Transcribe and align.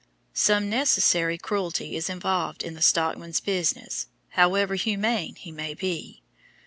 Some 0.33 0.67
"necessary" 0.67 1.37
cruelty 1.37 1.95
is 1.95 2.09
involved 2.09 2.63
in 2.63 2.73
the 2.73 2.81
stockman's 2.81 3.39
business, 3.39 4.07
however 4.29 4.73
humane 4.73 5.35
he 5.35 5.51
may 5.51 5.75
be. 5.75 6.23